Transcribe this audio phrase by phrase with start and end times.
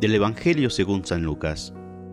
[0.00, 1.72] Del Evangelio según San Lucas.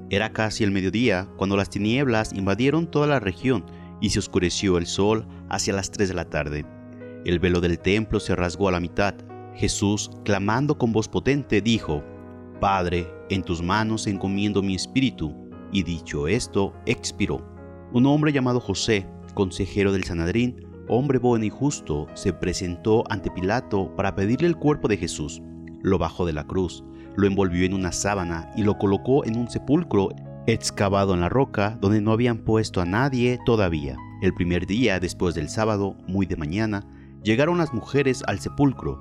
[0.09, 3.65] Era casi el mediodía cuando las tinieblas invadieron toda la región
[3.99, 6.65] y se oscureció el sol hacia las 3 de la tarde.
[7.25, 9.15] El velo del templo se rasgó a la mitad.
[9.55, 12.05] Jesús, clamando con voz potente, dijo,
[12.61, 15.35] Padre, en tus manos encomiendo mi espíritu.
[15.73, 17.45] Y dicho esto, expiró.
[17.91, 23.93] Un hombre llamado José, consejero del Sanadrín, hombre bueno y justo, se presentó ante Pilato
[23.97, 25.41] para pedirle el cuerpo de Jesús.
[25.83, 26.83] Lo bajó de la cruz,
[27.15, 30.09] lo envolvió en una sábana y lo colocó en un sepulcro
[30.47, 33.97] excavado en la roca donde no habían puesto a nadie todavía.
[34.21, 36.87] El primer día después del sábado, muy de mañana,
[37.23, 38.99] llegaron las mujeres al sepulcro,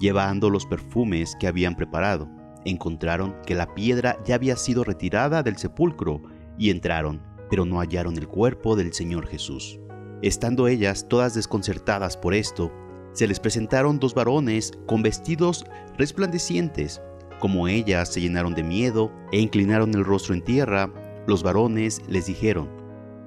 [0.00, 2.28] llevando los perfumes que habían preparado.
[2.64, 6.20] Encontraron que la piedra ya había sido retirada del sepulcro
[6.58, 9.78] y entraron, pero no hallaron el cuerpo del Señor Jesús.
[10.22, 12.72] Estando ellas todas desconcertadas por esto,
[13.16, 15.64] se les presentaron dos varones con vestidos
[15.96, 17.00] resplandecientes.
[17.38, 20.90] Como ellas se llenaron de miedo e inclinaron el rostro en tierra,
[21.26, 22.68] los varones les dijeron,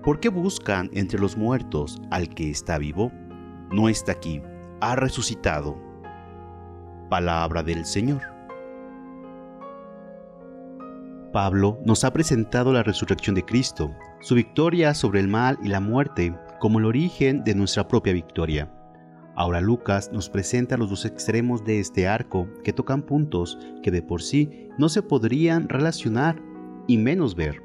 [0.04, 3.12] ¿por qué buscan entre los muertos al que está vivo?
[3.72, 4.44] No está aquí,
[4.80, 5.76] ha resucitado.
[7.10, 8.22] Palabra del Señor.
[11.34, 15.80] Pablo nos ha presentado la resurrección de Cristo, su victoria sobre el mal y la
[15.80, 18.72] muerte como el origen de nuestra propia victoria.
[19.36, 24.02] Ahora Lucas nos presenta los dos extremos de este arco que tocan puntos que de
[24.02, 26.42] por sí no se podrían relacionar
[26.88, 27.62] y menos ver.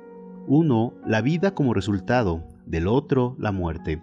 [0.46, 4.02] Uno, la vida como resultado, del otro, la muerte.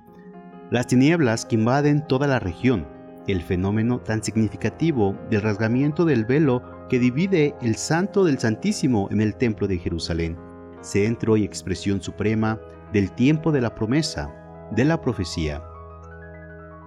[0.70, 2.88] Las tinieblas que invaden toda la región,
[3.28, 9.22] el fenómeno tan significativo del rasgamiento del velo que divide el santo del santísimo en
[9.22, 10.38] el templo de Jerusalén,
[10.82, 12.60] centro y expresión suprema
[12.92, 14.34] del tiempo de la promesa,
[14.72, 15.64] de la profecía.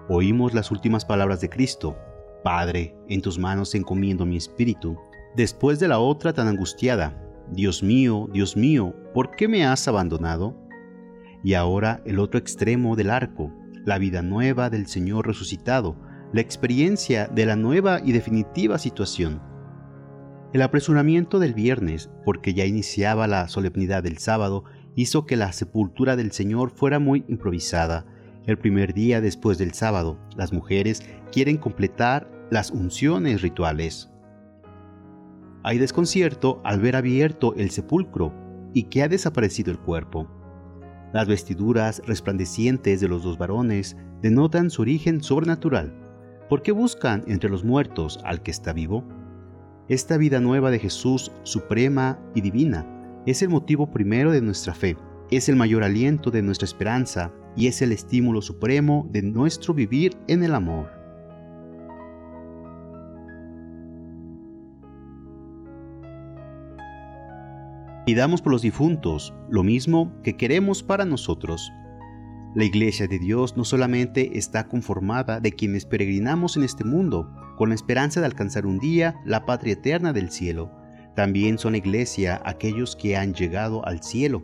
[0.09, 1.97] Oímos las últimas palabras de Cristo,
[2.43, 4.99] Padre, en tus manos encomiendo mi espíritu,
[5.35, 7.19] después de la otra tan angustiada,
[7.51, 10.55] Dios mío, Dios mío, ¿por qué me has abandonado?
[11.43, 13.51] Y ahora el otro extremo del arco,
[13.87, 15.97] la vida nueva del Señor resucitado,
[16.35, 19.41] la experiencia de la nueva y definitiva situación.
[20.53, 24.65] El apresuramiento del viernes, porque ya iniciaba la solemnidad del sábado,
[24.97, 28.05] hizo que la sepultura del Señor fuera muy improvisada.
[28.47, 34.11] El primer día después del sábado, las mujeres quieren completar las unciones rituales.
[35.63, 38.35] Hay desconcierto al ver abierto el sepulcro
[38.75, 40.29] y que ha desaparecido el cuerpo.
[41.15, 45.95] Las vestiduras resplandecientes de los dos varones denotan su origen sobrenatural.
[46.51, 49.05] ¿Por qué buscan entre los muertos al que está vivo?
[49.89, 52.87] Esta vida nueva de Jesús, suprema y divina,
[53.25, 54.99] es el motivo primero de nuestra fe,
[55.31, 60.17] es el mayor aliento de nuestra esperanza y es el estímulo supremo de nuestro vivir
[60.27, 60.91] en el amor.
[68.07, 71.73] Pidamos por los difuntos lo mismo que queremos para nosotros.
[72.55, 77.71] La Iglesia de Dios no solamente está conformada de quienes peregrinamos en este mundo, con
[77.71, 80.71] la esperanza de alcanzar un día la patria eterna del cielo,
[81.15, 84.43] también son iglesia aquellos que han llegado al cielo,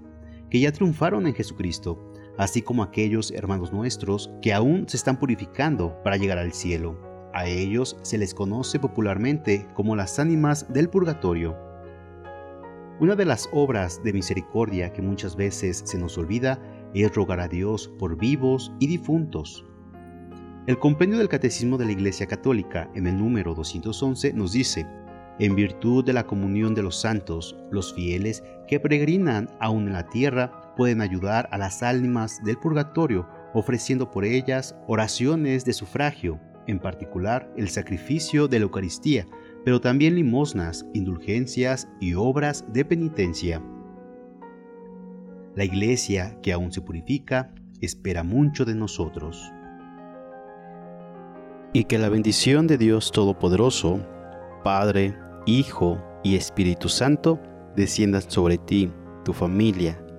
[0.50, 2.09] que ya triunfaron en Jesucristo,
[2.40, 6.98] así como aquellos hermanos nuestros que aún se están purificando para llegar al cielo.
[7.34, 11.54] A ellos se les conoce popularmente como las ánimas del purgatorio.
[12.98, 16.58] Una de las obras de misericordia que muchas veces se nos olvida
[16.94, 19.66] es rogar a Dios por vivos y difuntos.
[20.66, 24.86] El compendio del Catecismo de la Iglesia Católica en el número 211 nos dice,
[25.38, 30.06] en virtud de la comunión de los santos, los fieles que peregrinan aún en la
[30.06, 36.78] tierra pueden ayudar a las almas del purgatorio ofreciendo por ellas oraciones de sufragio, en
[36.78, 39.26] particular el sacrificio de la Eucaristía,
[39.62, 43.62] pero también limosnas, indulgencias y obras de penitencia.
[45.54, 49.52] La Iglesia, que aún se purifica, espera mucho de nosotros.
[51.74, 54.00] Y que la bendición de Dios Todopoderoso,
[54.64, 57.38] Padre, Hijo y Espíritu Santo,
[57.76, 58.90] desciendan sobre ti,
[59.26, 60.02] tu familia